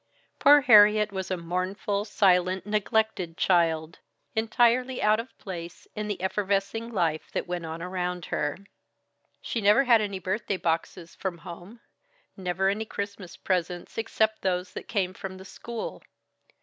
[0.39, 3.99] Poor Harriet was a mournful, silent, neglected child;
[4.35, 8.57] entirely out of place in the effervescing life that went on around her.
[9.43, 11.81] She never had any birthday boxes from home,
[12.35, 16.01] never any Christmas presents, except those that came from the school.